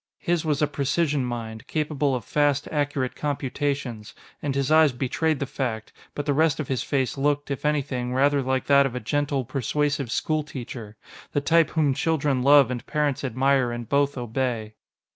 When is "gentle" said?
8.99-9.45